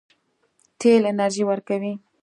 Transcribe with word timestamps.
تیل 0.79 1.03
انرژي 1.11 1.43
ورکوي. 1.47 1.93